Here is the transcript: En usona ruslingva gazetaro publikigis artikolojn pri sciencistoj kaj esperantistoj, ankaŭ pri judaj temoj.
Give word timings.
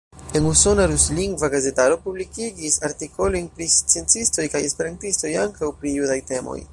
En 0.37 0.43
usona 0.51 0.85
ruslingva 0.91 1.49
gazetaro 1.55 1.99
publikigis 2.07 2.79
artikolojn 2.89 3.51
pri 3.59 3.69
sciencistoj 3.75 4.49
kaj 4.55 4.63
esperantistoj, 4.71 5.35
ankaŭ 5.47 5.71
pri 5.83 5.97
judaj 6.03 6.21
temoj. 6.35 6.61